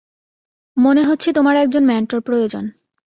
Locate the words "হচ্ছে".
1.03-1.29